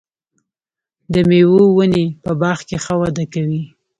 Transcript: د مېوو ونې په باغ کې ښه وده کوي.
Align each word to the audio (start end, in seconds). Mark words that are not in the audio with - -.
د 1.13 1.15
مېوو 1.29 1.63
ونې 1.75 2.05
په 2.23 2.31
باغ 2.41 2.59
کې 2.67 2.77
ښه 2.83 2.93
وده 3.01 3.25
کوي. 3.33 3.61